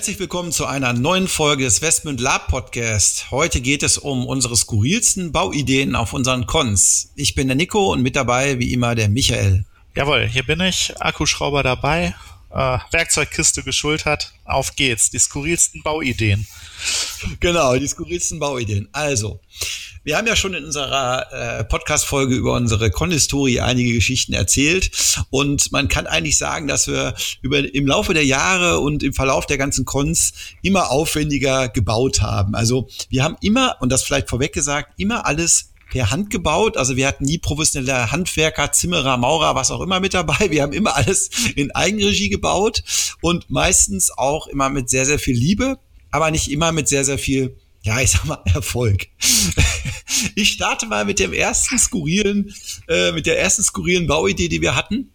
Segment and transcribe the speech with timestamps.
[0.00, 3.30] Herzlich willkommen zu einer neuen Folge des Westmund Lab Podcast.
[3.30, 7.12] Heute geht es um unsere skurrilsten Bauideen auf unseren Cons.
[7.16, 9.66] Ich bin der Nico und mit dabei wie immer der Michael.
[9.94, 12.14] Jawohl, hier bin ich, Akkuschrauber dabei,
[12.50, 14.32] äh, Werkzeugkiste geschultert.
[14.44, 16.46] Auf geht's, die skurrilsten Bauideen.
[17.40, 18.88] Genau, die skurrilsten Bauideen.
[18.92, 19.40] Also,
[20.02, 24.90] wir haben ja schon in unserer äh, Podcast-Folge über unsere Con-Historie einige Geschichten erzählt
[25.28, 29.44] und man kann eigentlich sagen, dass wir über, im Laufe der Jahre und im Verlauf
[29.44, 30.32] der ganzen Cons
[30.62, 32.54] immer aufwendiger gebaut haben.
[32.54, 36.76] Also wir haben immer, und das vielleicht vorweg gesagt, immer alles per Hand gebaut.
[36.76, 40.50] Also wir hatten nie professionelle Handwerker, Zimmerer, Maurer, was auch immer mit dabei.
[40.50, 42.82] Wir haben immer alles in Eigenregie gebaut
[43.20, 45.78] und meistens auch immer mit sehr, sehr viel Liebe,
[46.10, 49.06] aber nicht immer mit sehr, sehr viel ja, ich sag mal, Erfolg.
[50.34, 52.54] Ich starte mal mit dem ersten skurrilen,
[52.88, 55.12] äh, mit der ersten skurrilen Bauidee, die wir hatten.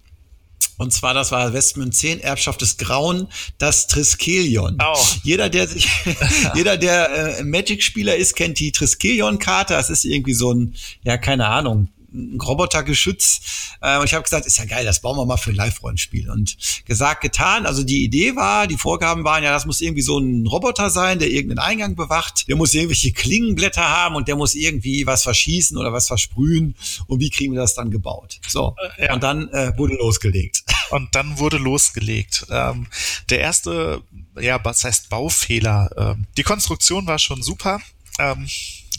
[0.77, 4.77] Und zwar, das war Westmund 10, Erbschaft des Grauen, das Triskelion.
[4.81, 5.05] Oh.
[5.23, 5.87] Jeder, der sich,
[6.55, 9.73] jeder, der äh, Magic-Spieler ist, kennt die Triskelion-Karte.
[9.73, 13.41] Das ist irgendwie so ein, ja, keine Ahnung, ein Robotergeschütz.
[13.81, 16.30] Äh, und ich habe gesagt, ist ja geil, das bauen wir mal für ein Live-Rollenspiel.
[16.30, 17.66] Und gesagt, getan.
[17.66, 21.19] Also die Idee war, die Vorgaben waren ja, das muss irgendwie so ein Roboter sein,
[21.19, 22.47] der irgendeinen Eingang bewacht.
[22.47, 26.75] Der muss irgendwelche Klingenblätter haben und der muss irgendwie was verschießen oder was versprühen.
[27.07, 28.39] Und wie kriegen wir das dann gebaut?
[28.47, 28.75] So.
[28.97, 29.13] Äh, ja.
[29.13, 30.63] Und dann äh, wurde losgelegt.
[30.91, 32.45] Und dann wurde losgelegt.
[32.51, 32.88] Ähm,
[33.29, 34.03] der erste,
[34.39, 35.89] ja, was heißt Baufehler?
[35.97, 37.81] Ähm, die Konstruktion war schon super.
[38.19, 38.47] Ähm,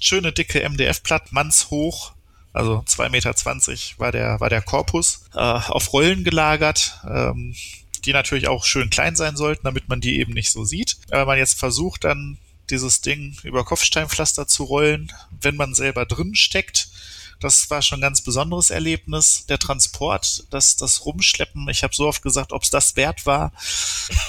[0.00, 2.12] schöne dicke MDF-Platt, mannshoch,
[2.56, 7.54] also zwei Meter zwanzig war der, war der Korpus, äh, auf Rollen gelagert, ähm,
[8.04, 10.96] die natürlich auch schön klein sein sollten, damit man die eben nicht so sieht.
[11.08, 12.38] Wenn man jetzt versucht, dann
[12.70, 16.88] dieses Ding über Kopfsteinpflaster zu rollen, wenn man selber drin steckt,
[17.40, 19.44] das war schon ein ganz besonderes Erlebnis.
[19.46, 23.52] Der Transport, das, das Rumschleppen, ich habe so oft gesagt, ob es das wert war.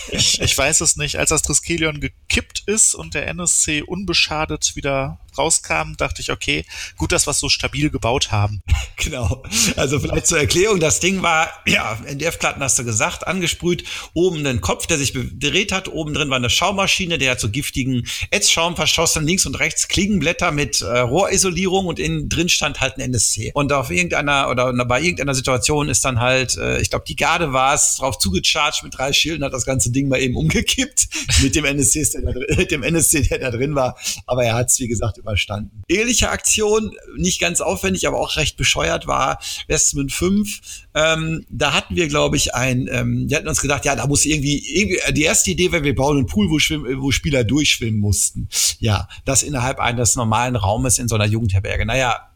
[0.10, 1.18] Ich, ich weiß es nicht.
[1.18, 6.66] Als das Triskelion gekippt ist und der NSC unbeschadet wieder rauskam, dachte ich, okay,
[6.96, 8.62] gut, dass wir es so stabil gebaut haben.
[9.00, 9.44] Genau.
[9.78, 14.60] Also vielleicht zur Erklärung, das Ding war, ja, NDF-Platten hast du gesagt, angesprüht, oben ein
[14.60, 18.76] Kopf, der sich gedreht hat, oben drin war eine Schaumaschine, der hat so giftigen Ätzschaum
[18.76, 23.52] verschossen, links und rechts Klingenblätter mit äh, Rohrisolierung und innen drin stand halt ein NSC.
[23.54, 27.54] Und auf irgendeiner oder bei irgendeiner Situation ist dann halt, äh, ich glaube, die Garde
[27.54, 31.08] war es, drauf zugecharged mit drei Schilden, hat das ganze Ding mal eben umgekippt
[31.42, 33.98] mit dem NSC, der da, mit dem NSC, der da drin war.
[34.26, 35.84] Aber er hat es, wie gesagt, überstanden.
[35.88, 40.88] Ähnliche Aktion, nicht ganz aufwendig, aber auch recht bescheuert war Westman 5.
[40.96, 44.26] Ähm, da hatten wir, glaube ich, ein, ähm, wir hatten uns gedacht, ja, da muss
[44.26, 48.00] irgendwie, irgendwie die erste Idee wäre, wir bauen einen Pool, wo, schwimmen, wo Spieler durchschwimmen
[48.00, 48.48] mussten.
[48.80, 51.86] Ja, das innerhalb eines normalen Raumes in so einer Jugendherberge.
[51.86, 52.28] Naja,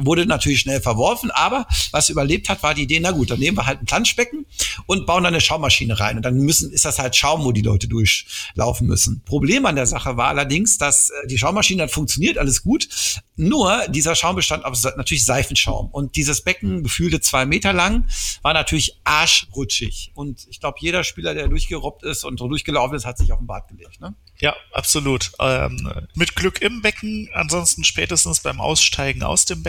[0.00, 3.56] wurde natürlich schnell verworfen, aber was überlebt hat, war die Idee, na gut, dann nehmen
[3.56, 4.46] wir halt ein Planschbecken
[4.86, 6.16] und bauen dann eine Schaummaschine rein.
[6.16, 9.22] Und dann müssen, ist das halt Schaum, wo die Leute durchlaufen müssen.
[9.24, 12.88] Problem an der Sache war allerdings, dass äh, die Schaummaschine hat funktioniert, alles gut.
[13.36, 15.88] Nur dieser Schaum bestand aus natürlich Seifenschaum.
[15.90, 18.08] Und dieses Becken, gefühlte zwei Meter lang,
[18.42, 20.10] war natürlich arschrutschig.
[20.14, 23.46] Und ich glaube, jeder Spieler, der durchgerobbt ist und durchgelaufen ist, hat sich auf den
[23.46, 24.00] Bart gelegt.
[24.00, 24.14] Ne?
[24.40, 25.32] Ja, absolut.
[25.38, 29.67] Ähm, mit Glück im Becken, ansonsten spätestens beim Aussteigen aus dem Becken.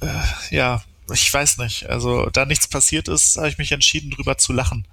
[0.00, 0.06] Äh,
[0.50, 0.82] ja,
[1.12, 1.88] ich weiß nicht.
[1.88, 4.86] Also da nichts passiert ist, habe ich mich entschieden, drüber zu lachen.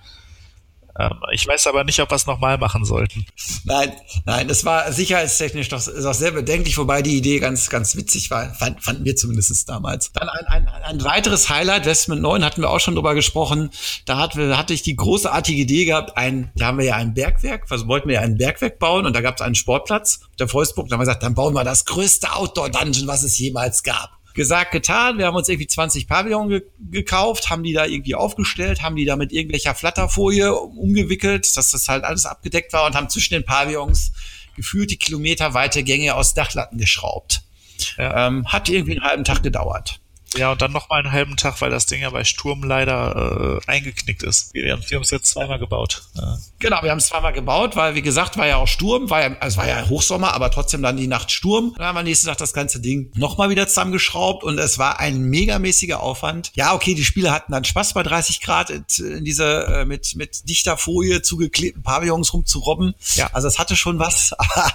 [0.99, 3.25] Ähm, ich weiß aber nicht, ob wir es nochmal machen sollten.
[3.63, 3.93] Nein,
[4.25, 8.53] nein, das war sicherheitstechnisch doch, auch sehr bedenklich, wobei die Idee ganz, ganz witzig war,
[8.53, 10.11] fand, fanden wir zumindest damals.
[10.11, 13.69] Dann ein, ein, ein weiteres Highlight, Westment 9, hatten wir auch schon drüber gesprochen.
[14.05, 17.67] Da hatte, hatte ich die großartige Idee gehabt, ein, da haben wir ja ein Bergwerk,
[17.69, 20.89] also wollten wir ja ein Bergwerk bauen und da gab es einen Sportplatz, der Wolfsburg,
[20.89, 24.71] da haben wir gesagt, dann bauen wir das größte Outdoor-Dungeon, was es jemals gab gesagt,
[24.71, 25.17] getan.
[25.17, 29.05] Wir haben uns irgendwie 20 Pavillon ge gekauft, haben die da irgendwie aufgestellt, haben die
[29.05, 33.43] da mit irgendwelcher Flatterfolie umgewickelt, dass das halt alles abgedeckt war und haben zwischen den
[33.43, 34.11] Pavillons
[34.55, 37.43] gefühlte Kilometer weite Gänge aus Dachlatten geschraubt.
[37.97, 38.27] Ja.
[38.27, 39.99] Ähm, hat irgendwie einen halben Tag gedauert.
[40.37, 43.59] Ja, und dann noch mal einen halben Tag, weil das Ding ja bei Sturm leider
[43.65, 44.53] äh, eingeknickt ist.
[44.53, 46.03] Wir, haben es jetzt zweimal gebaut.
[46.15, 46.37] Ja.
[46.59, 49.35] Genau, wir haben es zweimal gebaut, weil wie gesagt, war ja auch Sturm, war ja,
[49.39, 51.73] also war ja Hochsommer, aber trotzdem dann die Nacht Sturm.
[51.77, 55.21] Dann haben wir nächsten Tag das ganze Ding nochmal wieder zusammengeschraubt und es war ein
[55.21, 56.51] megamäßiger Aufwand.
[56.53, 60.47] Ja, okay, die Spieler hatten dann Spaß bei 30 Grad in diese äh, mit, mit
[60.47, 62.93] dichter Folie zugeklebten Pavillons rumzurobben.
[63.15, 63.29] Ja.
[63.33, 64.71] Also es hatte schon was, aber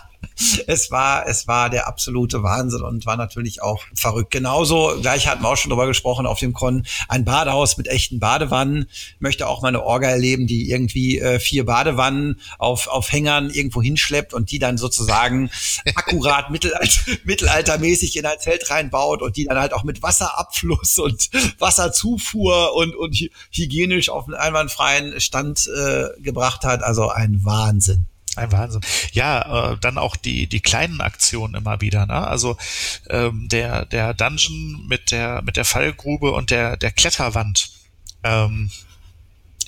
[0.67, 4.31] es war, es war der absolute Wahnsinn und war natürlich auch verrückt.
[4.31, 8.21] Genauso, gleich hatten wir auch schon drüber gesprochen auf dem Con, ein Badehaus mit echten
[8.21, 8.87] Badewannen.
[8.91, 13.51] Ich möchte auch mal eine Orga erleben, die irgendwie äh, vier Badewannen auf, auf Hängern
[13.51, 15.51] irgendwo hinschleppt und die dann sozusagen
[15.95, 21.31] akkurat mittelalt, mittelaltermäßig in ein Zelt reinbaut und die dann halt auch mit Wasserabfluss und
[21.59, 23.17] Wasserzufuhr und, und
[23.51, 26.83] hygienisch auf einen einwandfreien Stand äh, gebracht hat.
[26.83, 28.07] Also ein Wahnsinn.
[28.37, 28.81] Ein Wahnsinn.
[29.13, 32.07] Ja, äh, dann auch die die kleinen Aktionen immer wieder.
[32.07, 32.15] Ne?
[32.27, 32.57] Also
[33.09, 37.71] ähm, der der Dungeon mit der mit der Fallgrube und der der Kletterwand.
[38.23, 38.71] Ähm,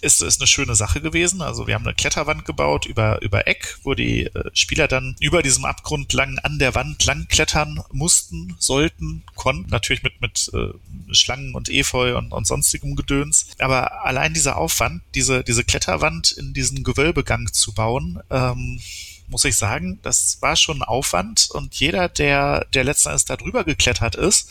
[0.02, 1.42] ist, ist eine schöne Sache gewesen.
[1.42, 5.42] Also wir haben eine Kletterwand gebaut über, über Eck, wo die äh, Spieler dann über
[5.42, 9.70] diesem Abgrund lang an der Wand lang klettern mussten, sollten, konnten.
[9.70, 10.72] Natürlich mit, mit äh,
[11.14, 13.48] Schlangen und Efeu und, und sonstigem Gedöns.
[13.58, 18.80] Aber allein dieser Aufwand, diese, diese Kletterwand in diesen Gewölbegang zu bauen, ähm,
[19.28, 23.64] muss ich sagen, das war schon ein Aufwand und jeder, der, der letzten da drüber
[23.64, 24.50] geklettert ist,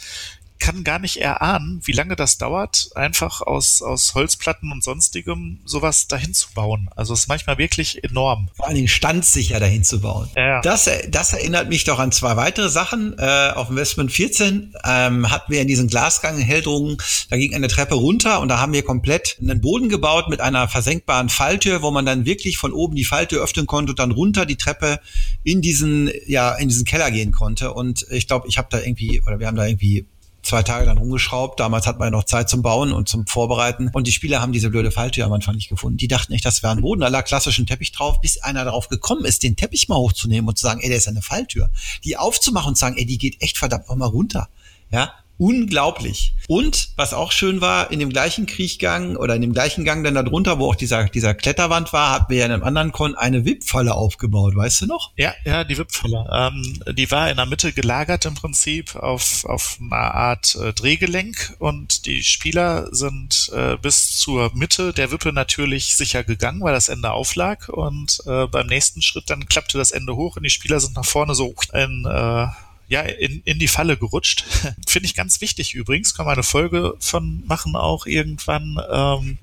[0.59, 6.07] kann gar nicht erahnen, wie lange das dauert, einfach aus, aus Holzplatten und sonstigem sowas
[6.07, 6.89] dahin zu bauen.
[6.95, 8.49] Also es ist manchmal wirklich enorm.
[8.55, 10.29] Vor allen Dingen standsicher dahin zu bauen.
[10.35, 10.61] Ja.
[10.61, 13.17] Das, das erinnert mich doch an zwei weitere Sachen.
[13.17, 16.97] Äh, auf dem Westman 14 ähm, hatten wir in diesen Glasgang Heldrungen,
[17.29, 20.67] da ging eine Treppe runter und da haben wir komplett einen Boden gebaut mit einer
[20.67, 24.45] versenkbaren Falltür, wo man dann wirklich von oben die Falltür öffnen konnte und dann runter
[24.45, 24.99] die Treppe
[25.43, 27.73] in diesen, ja, in diesen Keller gehen konnte.
[27.73, 30.05] Und ich glaube, ich habe da irgendwie, oder wir haben da irgendwie
[30.45, 31.59] zwei Tage dann rumgeschraubt.
[31.59, 33.89] Damals hat man ja noch Zeit zum Bauen und zum Vorbereiten.
[33.94, 35.97] Und die Spieler haben diese blöde Falltür am Anfang nicht gefunden.
[35.97, 37.01] Die dachten echt, das wäre ein Boden.
[37.01, 40.57] Da lag klassischen Teppich drauf, bis einer darauf gekommen ist, den Teppich mal hochzunehmen und
[40.57, 41.69] zu sagen, ey, der ist eine Falltür.
[42.03, 44.50] Die aufzumachen und zu sagen, ey, die geht echt verdammt noch mal runter.
[44.92, 46.33] Ja, unglaublich.
[46.47, 50.15] Und was auch schön war, in dem gleichen Kriechgang oder in dem gleichen Gang dann
[50.15, 53.45] darunter, wo auch dieser, dieser Kletterwand war, hatten wir ja in einem anderen Con eine
[53.45, 55.11] Wippfalle aufgebaut, weißt du noch?
[55.15, 56.27] Ja, ja, die Wippfalle.
[56.31, 61.55] Ähm, die war in der Mitte gelagert im Prinzip auf, auf einer Art äh, Drehgelenk
[61.59, 66.89] und die Spieler sind äh, bis zur Mitte der Wippe natürlich sicher gegangen, weil das
[66.89, 70.79] Ende auflag und äh, beim nächsten Schritt dann klappte das Ende hoch und die Spieler
[70.79, 72.47] sind nach vorne so in äh,
[72.87, 74.43] ja, in, in die Falle gerutscht.
[74.87, 78.79] Finde ich ganz wichtig übrigens, kann man eine Folge von machen auch irgendwann.
[78.91, 79.37] Ähm,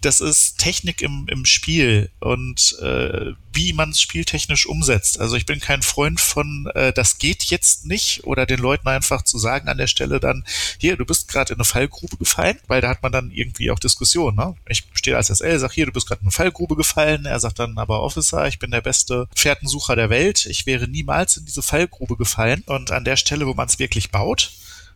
[0.00, 5.20] das ist Technik im, im Spiel und äh, wie man es spieltechnisch umsetzt.
[5.20, 9.22] Also ich bin kein Freund von, äh, das geht jetzt nicht oder den Leuten einfach
[9.22, 10.44] zu sagen an der Stelle dann,
[10.78, 13.78] hier, du bist gerade in eine Fallgrube gefallen, weil da hat man dann irgendwie auch
[13.78, 14.36] Diskussion.
[14.36, 14.54] Ne?
[14.68, 17.26] Ich stehe als SL, sag hier, du bist gerade in eine Fallgrube gefallen.
[17.26, 20.46] Er sagt dann aber, Officer, ich bin der beste Fährtensucher der Welt.
[20.46, 22.62] Ich wäre niemals in diese Fallgrube gefallen.
[22.66, 24.52] Und an der Stelle, wo man es wirklich baut,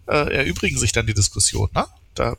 [0.06, 1.68] äh, erübrigen sich dann die Diskussion.
[1.74, 1.86] Ne?
[2.14, 2.36] Da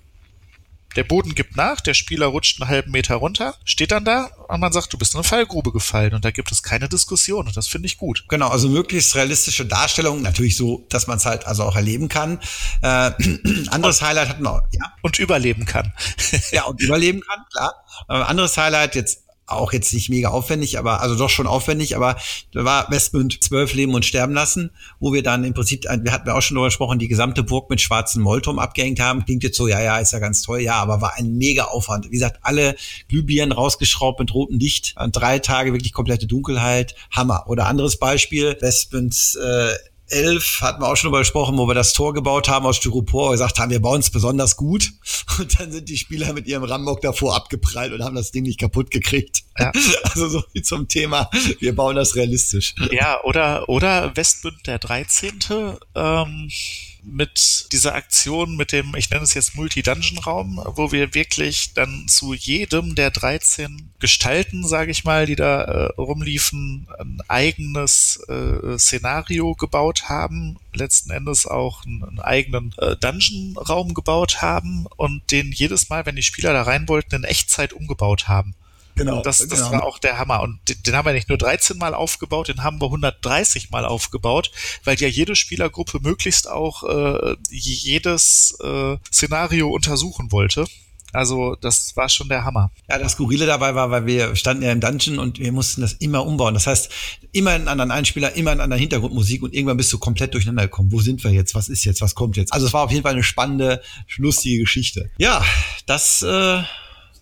[0.96, 4.60] der Boden gibt nach, der Spieler rutscht einen halben Meter runter, steht dann da und
[4.60, 7.58] man sagt, du bist in eine Fallgrube gefallen und da gibt es keine Diskussion und
[7.58, 8.26] das finde ich gut.
[8.30, 12.40] Genau, also möglichst realistische Darstellung, natürlich so, dass man es halt also auch erleben kann.
[12.82, 13.12] Äh,
[13.70, 14.94] anderes und, Highlight hatten wir, ja.
[15.02, 15.94] Und überleben kann.
[16.52, 17.74] ja, und überleben kann, klar.
[18.10, 22.18] Äh, anderes Highlight jetzt auch jetzt nicht mega aufwendig, aber also doch schon aufwendig, aber
[22.52, 26.28] da war Westmund zwölf Leben und sterben lassen, wo wir dann im Prinzip, wir hatten
[26.28, 29.24] ja auch schon darüber gesprochen, die gesamte Burg mit schwarzem Moltum abgehängt haben.
[29.26, 32.06] Klingt jetzt so, ja, ja, ist ja ganz toll, ja, aber war ein mega Aufwand.
[32.06, 32.76] Wie gesagt, alle
[33.08, 37.46] Glühbirnen rausgeschraubt mit rotem Licht, drei Tage wirklich komplette Dunkelheit, Hammer.
[37.48, 39.74] Oder anderes Beispiel, Westmunds äh,
[40.08, 43.32] 11 hatten wir auch schon drüber gesprochen, wo wir das Tor gebaut haben aus Styropor,
[43.32, 44.94] gesagt haben, wir bauen es besonders gut.
[45.40, 48.60] Und dann sind die Spieler mit ihrem Rambock davor abgeprallt und haben das Ding nicht
[48.60, 49.45] kaputt gekriegt.
[49.58, 49.72] Ja.
[50.04, 52.74] Also so wie zum Thema, wir bauen das realistisch.
[52.92, 55.40] Ja, oder, oder Westbünd der 13.
[55.94, 56.50] Ähm
[57.06, 62.34] mit dieser Aktion mit dem, ich nenne es jetzt Multi-Dungeon-Raum, wo wir wirklich dann zu
[62.34, 69.54] jedem der 13 Gestalten, sage ich mal, die da äh, rumliefen, ein eigenes äh, Szenario
[69.54, 75.90] gebaut haben, letzten Endes auch einen, einen eigenen äh, Dungeon-Raum gebaut haben und den jedes
[75.90, 78.56] Mal, wenn die Spieler da rein wollten, in Echtzeit umgebaut haben.
[78.96, 79.22] Genau.
[79.22, 79.72] Das, das genau.
[79.72, 80.42] war auch der Hammer.
[80.42, 83.86] Und den, den, haben wir nicht nur 13 Mal aufgebaut, den haben wir 130 Mal
[83.86, 84.52] aufgebaut,
[84.84, 90.66] weil ja jede Spielergruppe möglichst auch äh, jedes äh, Szenario untersuchen wollte.
[91.16, 92.72] Also das war schon der Hammer.
[92.90, 95.94] Ja, das Skurrile dabei war, weil wir standen ja im Dungeon und wir mussten das
[95.94, 96.54] immer umbauen.
[96.54, 96.92] Das heißt,
[97.32, 100.92] immer einen anderen Einspieler, immer einen anderen Hintergrundmusik und irgendwann bist du komplett durcheinander gekommen.
[100.92, 101.56] Wo sind wir jetzt?
[101.56, 102.02] Was ist jetzt?
[102.02, 102.52] Was kommt jetzt?
[102.52, 103.82] Also es war auf jeden Fall eine spannende,
[104.18, 105.10] lustige Geschichte.
[105.18, 105.44] Ja,
[105.86, 106.62] das, äh,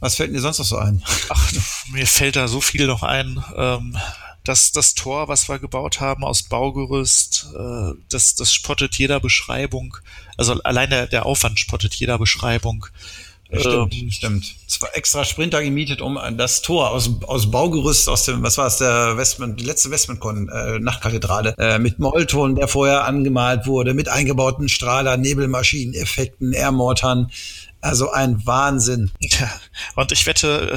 [0.04, 1.02] was fällt dir sonst noch so ein?
[1.30, 1.52] Ach,
[1.94, 3.42] mir fällt da so viel noch ein.
[3.56, 3.98] Ähm,
[4.44, 9.96] das, das Tor, was wir gebaut haben aus Baugerüst, äh, das, das spottet jeder Beschreibung.
[10.36, 12.86] Also allein der, der Aufwand spottet jeder Beschreibung.
[13.58, 14.56] Stimmt, ähm, stimmt.
[14.68, 18.80] Zwar extra Sprinter gemietet, um das Tor aus, aus Baugerüst, aus dem, was war es,
[18.80, 24.10] der Westman, die letzte Westmancon, äh, Nachtkathedrale, äh, mit Mollton, der vorher angemalt wurde, mit
[24.10, 27.32] eingebauten Strahler, Nebelmaschinen, Effekten, Airmortern.
[27.84, 29.12] Also ein Wahnsinn.
[29.96, 30.74] Und ich wette,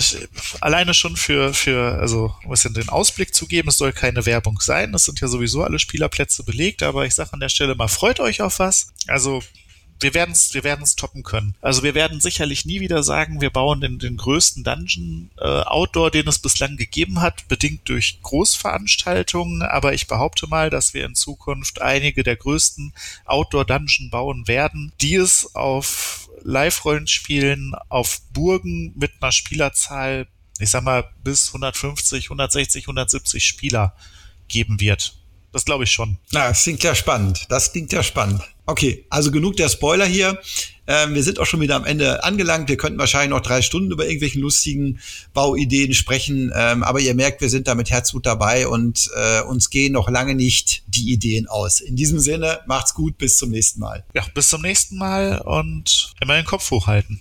[0.61, 4.27] alleine schon für, für, also um es in den Ausblick zu geben, es soll keine
[4.27, 4.93] Werbung sein.
[4.93, 8.19] Es sind ja sowieso alle Spielerplätze belegt, aber ich sage an der Stelle mal, freut
[8.19, 8.89] euch auf was.
[9.07, 9.41] Also
[10.01, 11.55] wir werden es wir werden's toppen können.
[11.61, 16.11] Also wir werden sicherlich nie wieder sagen, wir bauen den, den größten Dungeon äh, Outdoor,
[16.11, 19.63] den es bislang gegeben hat, bedingt durch Großveranstaltungen.
[19.63, 22.93] Aber ich behaupte mal, dass wir in Zukunft einige der größten
[23.25, 30.83] Outdoor Dungeon bauen werden, die es auf Live-Rollenspielen, auf Burgen mit einer Spielerzahl, ich sag
[30.85, 33.97] mal, bis 150, 160, 170 Spieler
[34.49, 35.19] geben wird.
[35.53, 36.19] Das glaube ich schon.
[36.33, 37.47] Na, das klingt ja spannend.
[37.49, 38.43] Das klingt ja spannend.
[38.67, 40.39] Okay, also genug der Spoiler hier.
[40.89, 42.69] Ähm, wir sind auch schon wieder am Ende angelangt.
[42.69, 45.01] Wir könnten wahrscheinlich noch drei Stunden über irgendwelchen lustigen
[45.35, 46.53] Bauideen sprechen.
[46.55, 50.09] Ähm, aber ihr merkt, wir sind da mit Herzblut dabei und äh, uns gehen noch
[50.09, 51.81] lange nicht die Ideen aus.
[51.81, 54.05] In diesem Sinne, macht's gut, bis zum nächsten Mal.
[54.15, 57.21] Ja, bis zum nächsten Mal und immer den Kopf hochhalten.